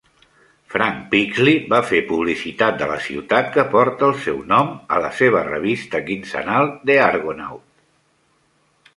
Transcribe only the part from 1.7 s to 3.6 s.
va fer publicitat de la ciutat